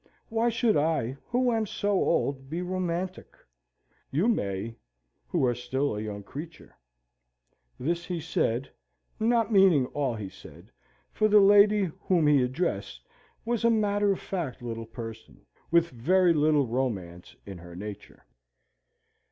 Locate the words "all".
9.85-10.15